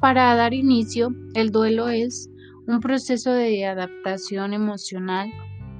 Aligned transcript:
Para 0.00 0.34
dar 0.34 0.54
inicio, 0.54 1.14
el 1.34 1.50
duelo 1.50 1.90
es 1.90 2.30
un 2.66 2.80
proceso 2.80 3.32
de 3.32 3.66
adaptación 3.66 4.54
emocional. 4.54 5.28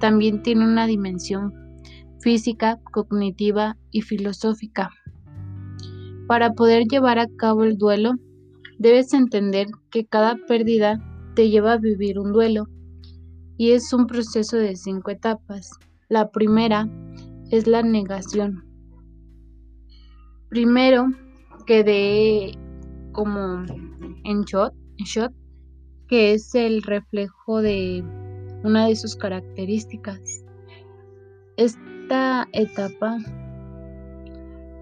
También 0.00 0.42
tiene 0.42 0.64
una 0.64 0.88
dimensión 0.88 1.54
física, 2.20 2.80
cognitiva 2.92 3.76
y 3.92 4.02
filosófica. 4.02 4.90
Para 6.26 6.52
poder 6.52 6.88
llevar 6.90 7.20
a 7.20 7.28
cabo 7.28 7.62
el 7.62 7.78
duelo, 7.78 8.14
debes 8.78 9.14
entender 9.14 9.68
que 9.90 10.04
cada 10.04 10.36
pérdida 10.48 10.98
te 11.36 11.48
lleva 11.48 11.74
a 11.74 11.78
vivir 11.78 12.18
un 12.18 12.32
duelo 12.32 12.66
y 13.56 13.70
es 13.70 13.92
un 13.92 14.08
proceso 14.08 14.56
de 14.56 14.74
cinco 14.74 15.12
etapas. 15.12 15.70
La 16.08 16.32
primera 16.32 16.88
es 17.52 17.68
la 17.68 17.84
negación. 17.84 18.64
Primero 20.48 21.06
quedé 21.66 22.58
como 23.12 23.64
en 24.24 24.42
shot, 24.42 24.74
shot, 24.98 25.32
que 26.08 26.34
es 26.34 26.54
el 26.54 26.82
reflejo 26.82 27.60
de 27.60 28.04
una 28.64 28.86
de 28.86 28.96
sus 28.96 29.16
características. 29.16 30.44
Esta 31.56 32.48
etapa 32.52 33.18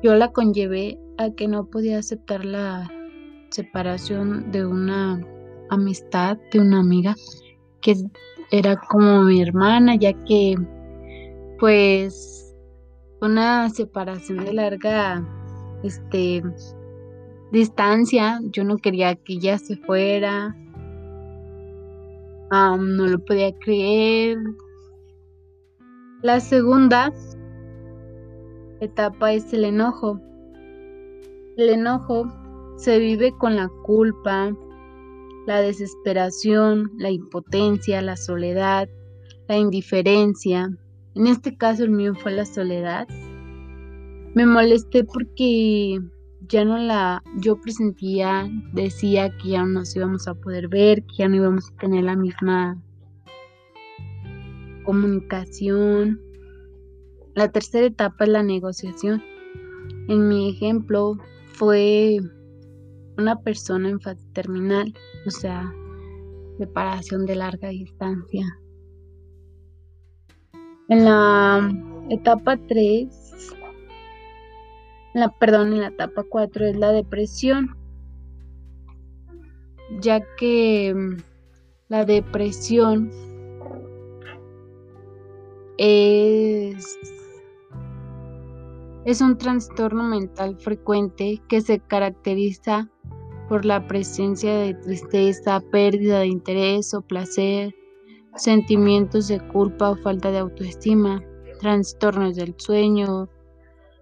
yo 0.03 0.15
la 0.15 0.31
conllevé 0.33 0.99
a 1.19 1.31
que 1.31 1.49
no 1.49 1.67
podía 1.67 1.99
aceptar 1.99 2.45
la 2.45 2.91
separación 3.51 4.51
de 4.53 4.67
una 4.67 5.21
amistad, 5.71 6.39
de 6.53 6.61
una 6.61 6.81
amiga, 6.81 7.17
que 7.81 7.97
era 8.51 8.77
como 8.77 9.23
mi 9.23 9.41
hermana, 9.43 9.97
ya 9.97 10.13
que 10.25 10.55
pues 11.59 12.55
una 13.21 13.71
separación 13.71 14.45
de 14.45 14.53
larga 14.53 15.27
este 15.83 16.43
distancia, 17.53 18.41
yo 18.53 18.65
no 18.65 18.77
quería 18.77 19.15
que 19.15 19.35
ella 19.35 19.59
se 19.59 19.77
fuera, 19.77 20.57
no 22.51 23.07
lo 23.07 23.19
podía 23.19 23.53
creer. 23.59 24.39
La 26.23 26.41
segunda 26.41 27.13
etapa 28.81 29.33
es 29.33 29.53
el 29.53 29.65
enojo. 29.65 30.21
El 31.57 31.71
enojo 31.71 32.27
se 32.77 32.99
vive 32.99 33.33
con 33.39 33.57
la 33.57 33.69
culpa, 33.85 34.55
la 35.47 35.61
desesperación, 35.61 36.93
la 36.99 37.11
impotencia, 37.11 38.03
la 38.03 38.17
soledad, 38.17 38.89
la 39.49 39.57
indiferencia. 39.57 40.71
En 41.15 41.27
este 41.27 41.57
caso 41.57 41.85
el 41.85 41.91
mío 41.91 42.15
fue 42.15 42.33
la 42.33 42.45
soledad. 42.45 43.09
Me 44.35 44.45
molesté 44.45 45.05
porque 45.05 45.99
ya 46.49 46.65
no 46.65 46.79
la, 46.79 47.23
yo 47.37 47.61
presentía, 47.61 48.49
decía 48.73 49.37
que 49.37 49.51
ya 49.51 49.61
no 49.65 49.81
nos 49.81 49.97
íbamos 49.97 50.29
a 50.29 50.35
poder 50.35 50.69
ver, 50.69 51.03
que 51.05 51.17
ya 51.19 51.29
no 51.29 51.37
íbamos 51.37 51.71
a 51.71 51.77
tener 51.77 52.05
la 52.05 52.17
misma 52.17 52.81
comunicación. 54.85 56.21
La 57.35 57.51
tercera 57.51 57.87
etapa 57.87 58.25
es 58.25 58.31
la 58.31 58.43
negociación. 58.43 59.23
En 60.09 60.29
mi 60.29 60.51
ejemplo 60.51 61.19
fue 61.53 62.19
una 63.19 63.41
persona 63.41 63.89
en 63.89 64.01
fase 64.01 64.27
terminal, 64.33 64.95
o 65.27 65.31
sea, 65.31 65.73
separación 66.59 67.27
de 67.27 67.37
larga 67.37 67.69
distancia. 67.69 68.47
En 70.89 71.05
la 71.05 71.69
etapa 72.11 72.57
3 72.57 73.26
la, 75.17 75.31
perdón, 75.31 75.73
en 75.73 75.81
la 75.81 75.89
etapa 75.89 76.25
4 76.29 76.67
es 76.67 76.77
la 76.77 76.93
depresión, 76.93 77.75
ya 80.01 80.21
que 80.37 80.93
mm, 80.95 81.17
la 81.89 82.05
depresión 82.05 83.11
es, 85.79 86.99
es 89.07 89.21
un 89.23 89.39
trastorno 89.39 90.03
mental 90.05 90.59
frecuente 90.59 91.41
que 91.49 91.63
se 91.63 91.79
caracteriza 91.79 92.91
por 93.49 93.65
la 93.65 93.87
presencia 93.87 94.55
de 94.59 94.75
tristeza, 94.75 95.63
pérdida 95.73 96.21
de 96.21 96.27
interés 96.27 96.93
o 96.93 97.01
placer, 97.01 97.75
sentimientos 98.35 99.29
de 99.29 99.41
culpa 99.49 99.93
o 99.93 99.97
falta 99.97 100.31
de 100.31 100.39
autoestima, 100.39 101.23
trastornos 101.61 102.37
del 102.37 102.55
sueño, 102.59 103.31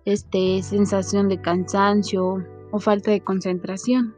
este, 0.04 0.62
sensación 0.62 1.28
de 1.28 1.40
cansancio 1.40 2.44
o 2.70 2.78
falta 2.78 3.10
de 3.10 3.20
concentración. 3.20 4.14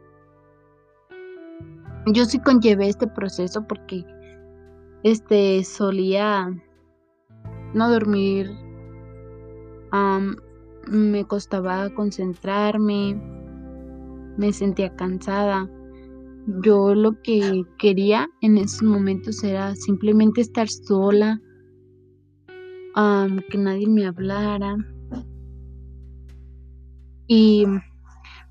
Yo 2.07 2.25
sí 2.25 2.39
conllevé 2.39 2.89
este 2.89 3.07
proceso 3.07 3.67
porque 3.67 4.05
este 5.03 5.63
solía 5.63 6.49
no 7.73 7.89
dormir, 7.91 8.49
me 10.87 11.25
costaba 11.25 11.89
concentrarme, 11.93 13.21
me 14.37 14.53
sentía 14.53 14.95
cansada. 14.95 15.69
Yo 16.63 16.95
lo 16.95 17.21
que 17.21 17.63
quería 17.77 18.29
en 18.41 18.57
esos 18.57 18.83
momentos 18.83 19.43
era 19.43 19.75
simplemente 19.75 20.41
estar 20.41 20.69
sola, 20.69 21.41
que 22.95 23.57
nadie 23.57 23.87
me 23.87 24.07
hablara 24.07 24.77
y 27.27 27.65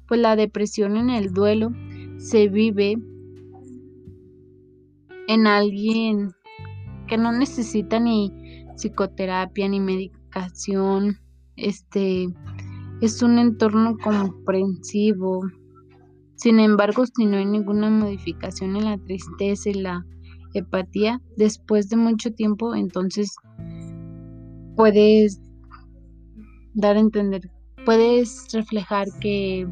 pues 0.07 0.21
la 0.21 0.37
depresión 0.37 0.97
en 0.97 1.11
el 1.11 1.33
duelo 1.33 1.73
se 2.19 2.49
vive 2.49 2.97
en 5.29 5.47
alguien 5.47 6.33
que 7.09 7.17
no 7.17 7.33
necesita 7.33 7.99
ni 7.99 8.33
psicoterapia 8.77 9.69
ni 9.69 9.81
medicación. 9.81 11.19
Este 11.57 12.27
es 13.01 13.23
un 13.23 13.39
entorno 13.39 13.97
comprensivo. 13.99 15.47
Sin 16.37 16.61
embargo, 16.61 17.05
si 17.07 17.25
no 17.25 17.39
hay 17.39 17.47
ninguna 17.47 17.91
modificación 17.91 18.77
en 18.77 18.85
la 18.85 18.99
tristeza 18.99 19.71
y 19.71 19.75
la 19.75 20.05
empatía, 20.55 21.21
después 21.37 21.89
de 21.89 21.97
mucho 21.97 22.33
tiempo, 22.33 22.75
entonces 22.75 23.35
puedes 24.77 25.41
dar 26.75 26.97
a 26.97 27.01
entender 27.01 27.51
puedes 27.87 28.49
reflejar 28.53 29.07
que, 29.21 29.67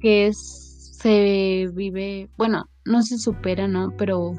que 0.00 0.30
se 0.32 1.70
vive, 1.72 2.28
bueno, 2.36 2.68
no 2.84 3.02
se 3.02 3.16
supera, 3.16 3.68
¿no? 3.68 3.94
Pero 3.96 4.32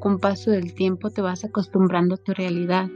con 0.00 0.18
paso 0.18 0.50
del 0.50 0.74
tiempo 0.74 1.08
te 1.08 1.22
vas 1.22 1.44
acostumbrando 1.44 2.16
a 2.16 2.18
tu 2.18 2.34
realidad. 2.34 2.88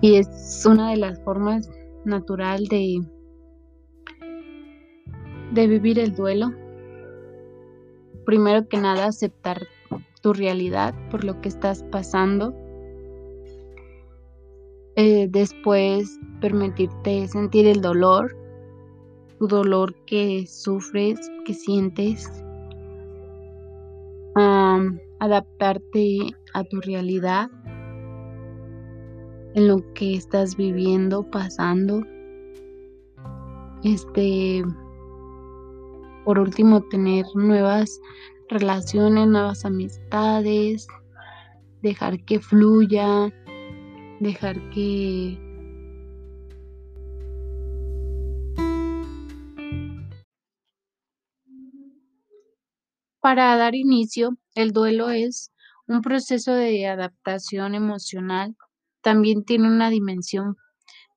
Y 0.00 0.14
es 0.14 0.64
una 0.66 0.90
de 0.90 0.96
las 0.96 1.20
formas 1.20 1.70
natural 2.06 2.64
de, 2.64 3.02
de 5.52 5.66
vivir 5.66 5.98
el 5.98 6.14
duelo. 6.14 6.50
Primero 8.24 8.66
que 8.68 8.78
nada, 8.78 9.06
aceptar 9.06 9.66
tu 10.22 10.32
realidad 10.32 10.94
por 11.10 11.24
lo 11.24 11.40
que 11.42 11.50
estás 11.50 11.82
pasando 11.90 12.54
después 15.30 16.18
permitirte 16.40 17.28
sentir 17.28 17.66
el 17.66 17.80
dolor, 17.80 18.36
tu 19.38 19.46
dolor 19.46 19.94
que 20.06 20.46
sufres, 20.46 21.18
que 21.44 21.54
sientes, 21.54 22.30
adaptarte 25.20 26.18
a 26.54 26.64
tu 26.64 26.80
realidad, 26.80 27.50
en 29.54 29.68
lo 29.68 29.82
que 29.94 30.14
estás 30.14 30.56
viviendo, 30.56 31.28
pasando. 31.30 32.02
Este, 33.82 34.64
por 36.24 36.38
último, 36.38 36.82
tener 36.82 37.24
nuevas 37.34 38.00
relaciones, 38.48 39.26
nuevas 39.26 39.64
amistades, 39.64 40.86
dejar 41.82 42.24
que 42.24 42.40
fluya, 42.40 43.32
dejar 44.20 44.56
que 44.70 45.38
Para 53.20 53.56
dar 53.56 53.74
inicio, 53.74 54.38
el 54.54 54.70
duelo 54.70 55.10
es 55.10 55.52
un 55.88 56.02
proceso 56.02 56.54
de 56.54 56.86
adaptación 56.86 57.74
emocional. 57.74 58.56
También 59.02 59.44
tiene 59.44 59.66
una 59.68 59.90
dimensión 59.90 60.56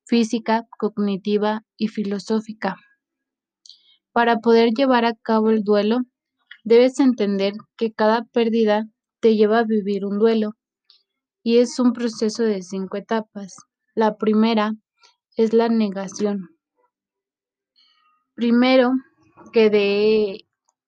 física, 0.05 0.65
cognitiva 0.77 1.63
y 1.77 1.89
filosófica. 1.89 2.75
Para 4.11 4.39
poder 4.39 4.71
llevar 4.75 5.05
a 5.05 5.13
cabo 5.13 5.51
el 5.51 5.63
duelo, 5.63 5.99
debes 6.63 6.99
entender 6.99 7.53
que 7.77 7.93
cada 7.93 8.23
pérdida 8.25 8.87
te 9.19 9.35
lleva 9.35 9.59
a 9.59 9.63
vivir 9.63 10.03
un 10.03 10.17
duelo 10.19 10.55
y 11.43 11.57
es 11.57 11.79
un 11.79 11.93
proceso 11.93 12.43
de 12.43 12.61
cinco 12.61 12.97
etapas. 12.97 13.55
La 13.95 14.17
primera 14.17 14.73
es 15.37 15.53
la 15.53 15.69
negación. 15.69 16.49
Primero 18.35 18.91
quedé 19.51 20.47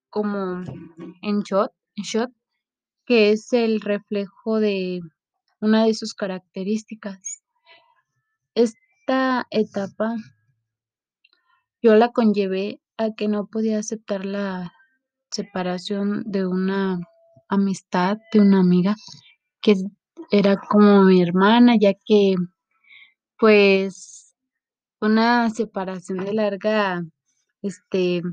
como 0.10 0.64
en 1.22 1.42
shot, 1.42 1.72
shot, 1.96 2.32
que 3.06 3.32
es 3.32 3.52
el 3.54 3.82
reflejo 3.82 4.60
de 4.60 5.02
una 5.60 5.86
de 5.86 5.94
sus 5.94 6.14
características. 6.14 7.44
Esta 8.56 9.48
etapa 9.50 10.16
yo 11.82 11.96
la 11.96 12.12
conllevé 12.12 12.82
a 12.98 13.12
que 13.12 13.28
no 13.28 13.48
podía 13.48 13.80
aceptar 13.80 14.24
la 14.24 14.72
separación 15.32 16.24
de 16.26 16.46
una 16.46 17.00
amistad, 17.50 18.18
de 18.32 18.40
una 18.40 18.60
amiga 18.60 18.96
que 19.62 19.76
era 20.36 20.58
como 20.58 21.04
mi 21.04 21.22
hermana, 21.22 21.76
ya 21.80 21.94
que 21.94 22.34
pues 23.38 24.36
una 25.00 25.52
separación 25.52 26.26
de 26.26 26.34
larga 26.34 27.04
este 27.62 28.24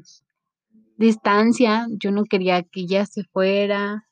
distancia, 0.96 1.86
yo 1.90 2.10
no 2.10 2.24
quería 2.24 2.62
que 2.62 2.80
ella 2.80 3.04
se 3.04 3.24
fuera, 3.24 4.08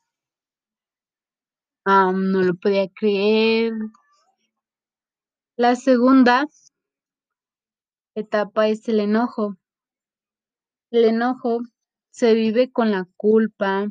no 1.86 2.42
lo 2.42 2.54
podía 2.56 2.88
creer. 2.88 3.72
La 5.56 5.74
segunda 5.74 6.46
etapa 8.14 8.68
es 8.68 8.86
el 8.88 9.00
enojo. 9.00 9.56
El 10.90 11.06
enojo 11.06 11.60
se 12.10 12.34
vive 12.34 12.70
con 12.70 12.90
la 12.90 13.08
culpa, 13.16 13.88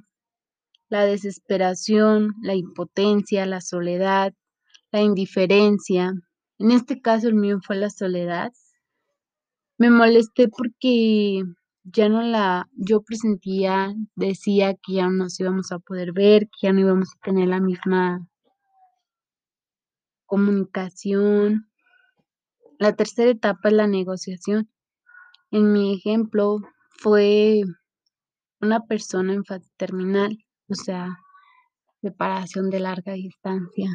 la 0.90 1.06
desesperación, 1.06 2.34
la 2.42 2.56
impotencia, 2.56 3.46
la 3.46 3.62
soledad, 3.62 4.34
la 4.92 5.02
indiferencia. 5.02 6.14
En 6.60 6.72
este 6.72 7.02
caso 7.02 7.28
el 7.28 7.36
mío 7.36 7.60
fue 7.66 7.76
la 7.76 7.90
soledad. 7.90 8.52
Me 9.78 9.90
molesté 9.90 10.48
porque 10.48 11.44
ya 11.84 12.10
no 12.10 12.22
la, 12.22 12.70
yo 12.74 13.02
presentía, 13.02 13.94
decía 14.16 14.74
que 14.76 14.94
ya 14.94 15.06
no 15.06 15.12
nos 15.24 15.40
íbamos 15.40 15.72
a 15.72 15.80
poder 15.80 16.14
ver, 16.14 16.48
que 16.48 16.68
ya 16.68 16.74
no 16.74 16.82
íbamos 16.82 17.10
a 17.10 17.26
tener 17.26 17.48
la 17.48 17.62
misma 17.62 18.28
comunicación. 20.26 21.70
La 22.80 22.96
tercera 22.96 23.32
etapa 23.32 23.70
es 23.70 23.74
la 23.74 23.88
negociación. 23.88 24.70
En 25.52 25.72
mi 25.72 25.96
ejemplo 25.96 26.60
fue 26.90 27.62
una 28.60 28.82
persona 28.86 29.34
en 29.34 29.46
fase 29.46 29.70
terminal, 29.78 30.38
o 30.70 30.76
sea, 30.76 31.18
separación 32.02 32.70
de 32.70 32.80
larga 32.80 33.14
distancia. 33.14 33.90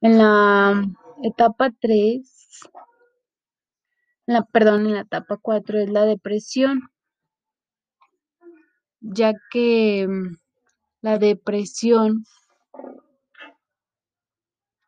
En 0.00 0.18
la 0.18 0.84
etapa 1.22 1.70
3, 1.80 2.60
la, 4.26 4.44
perdón, 4.44 4.86
en 4.86 4.94
la 4.94 5.00
etapa 5.00 5.38
4 5.40 5.80
es 5.80 5.90
la 5.90 6.04
depresión, 6.04 6.90
ya 9.00 9.32
que 9.50 10.06
mm, 10.08 10.36
la 11.02 11.18
depresión 11.18 12.24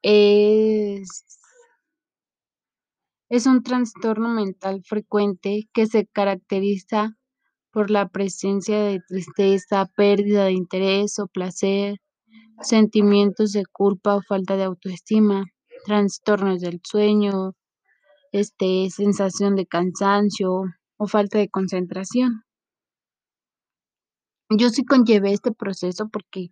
es, 0.03 1.25
es 3.29 3.47
un 3.47 3.63
trastorno 3.63 4.29
mental 4.31 4.83
frecuente 4.85 5.69
que 5.73 5.87
se 5.87 6.07
caracteriza 6.07 7.17
por 7.71 7.91
la 7.91 8.09
presencia 8.09 8.83
de 8.83 9.01
tristeza, 9.07 9.87
pérdida 9.97 10.45
de 10.45 10.53
interés 10.53 11.19
o 11.19 11.27
placer, 11.27 11.99
sentimientos 12.61 13.53
de 13.53 13.65
culpa 13.67 14.17
o 14.17 14.23
falta 14.23 14.57
de 14.57 14.65
autoestima, 14.65 15.45
trastornos 15.85 16.61
del 16.61 16.81
sueño, 16.83 17.53
este, 18.33 18.91
sensación 18.91 19.57
de 19.57 19.67
cansancio 19.67 20.63
o 20.97 21.07
falta 21.07 21.39
de 21.39 21.49
concentración. 21.49 22.43
Yo 24.51 24.71
sí 24.71 24.85
conllevé 24.85 25.33
este 25.33 25.53
proceso 25.53 26.09
porque 26.09 26.49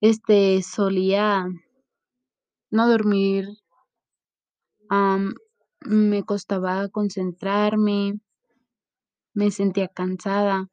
este 0.00 0.62
solía 0.62 1.46
no 2.70 2.88
dormir, 2.88 3.48
me 5.84 6.22
costaba 6.24 6.88
concentrarme, 6.88 8.20
me 9.34 9.50
sentía 9.50 9.88
cansada. 9.88 10.68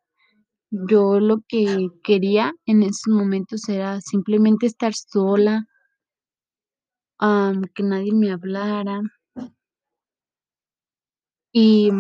Yo 0.72 1.20
lo 1.20 1.42
que 1.48 1.90
quería 2.04 2.54
en 2.66 2.84
esos 2.84 3.08
momentos 3.08 3.68
era 3.70 4.02
simplemente 4.02 4.68
estar 4.68 4.94
sola, 4.94 5.66
que 7.20 7.84
nadie 7.84 8.14
me 8.14 8.32
hablara. 8.32 9.02
Y 11.52 11.92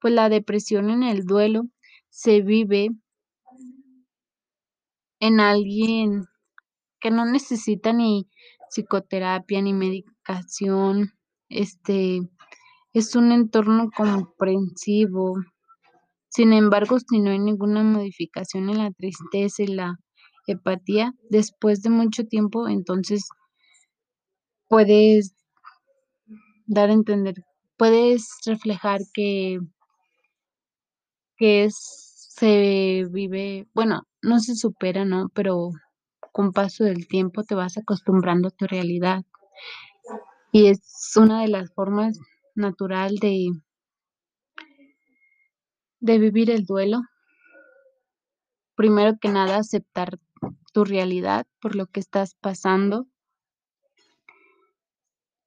pues 0.00 0.12
la 0.12 0.28
depresión 0.28 0.90
en 0.90 1.02
el 1.02 1.24
duelo 1.24 1.68
se 2.10 2.42
vive 2.42 2.90
en 5.20 5.40
alguien 5.40 6.26
que 7.00 7.10
no 7.10 7.24
necesita 7.24 7.92
ni 7.92 8.28
psicoterapia 8.68 9.62
ni 9.62 9.72
medicación, 9.72 11.12
este 11.48 12.20
es 12.92 13.14
un 13.14 13.32
entorno 13.32 13.90
comprensivo. 13.96 15.36
Sin 16.36 16.52
embargo, 16.52 16.98
si 16.98 17.18
no 17.18 17.30
hay 17.30 17.38
ninguna 17.38 17.82
modificación 17.82 18.68
en 18.68 18.76
la 18.76 18.90
tristeza 18.90 19.62
y 19.62 19.68
la 19.68 19.96
empatía, 20.46 21.14
después 21.30 21.80
de 21.80 21.88
mucho 21.88 22.24
tiempo, 22.24 22.68
entonces 22.68 23.26
puedes 24.68 25.34
dar 26.66 26.90
a 26.90 26.92
entender, 26.92 27.36
puedes 27.78 28.28
reflejar 28.44 29.00
que 29.14 29.60
que 31.38 31.64
es, 31.64 31.74
se 32.36 33.06
vive, 33.10 33.66
bueno, 33.72 34.02
no 34.20 34.38
se 34.38 34.56
supera, 34.56 35.06
¿no? 35.06 35.30
Pero 35.32 35.70
con 36.32 36.52
paso 36.52 36.84
del 36.84 37.08
tiempo 37.08 37.44
te 37.44 37.54
vas 37.54 37.78
acostumbrando 37.78 38.48
a 38.48 38.50
tu 38.50 38.66
realidad. 38.66 39.22
Y 40.52 40.66
es 40.66 41.12
una 41.16 41.40
de 41.40 41.48
las 41.48 41.72
formas 41.72 42.18
natural 42.54 43.14
de 43.22 43.48
de 46.06 46.18
vivir 46.18 46.50
el 46.50 46.64
duelo. 46.64 47.02
Primero 48.76 49.18
que 49.20 49.28
nada, 49.28 49.56
aceptar 49.56 50.18
tu 50.72 50.84
realidad 50.84 51.46
por 51.60 51.74
lo 51.74 51.86
que 51.86 52.00
estás 52.00 52.34
pasando. 52.34 53.06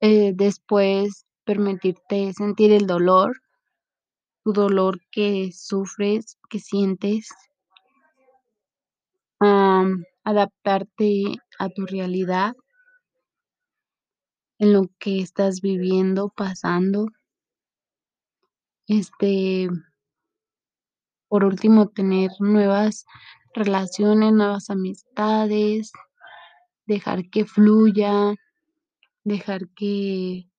Eh, 0.00 0.32
después, 0.34 1.26
permitirte 1.44 2.32
sentir 2.34 2.72
el 2.72 2.86
dolor, 2.86 3.40
tu 4.44 4.52
dolor 4.52 5.00
que 5.10 5.50
sufres, 5.52 6.38
que 6.48 6.58
sientes. 6.58 7.28
adaptarte 10.22 11.38
a 11.58 11.70
tu 11.70 11.86
realidad 11.86 12.52
en 14.58 14.74
lo 14.74 14.82
que 14.98 15.20
estás 15.20 15.62
viviendo, 15.62 16.28
pasando. 16.28 17.06
Este 18.86 19.68
por 21.30 21.44
último, 21.44 21.88
tener 21.88 22.32
nuevas 22.40 23.06
relaciones, 23.54 24.32
nuevas 24.32 24.68
amistades, 24.68 25.92
dejar 26.86 27.30
que 27.30 27.44
fluya, 27.44 28.34
dejar 29.22 29.68
que 29.76 30.49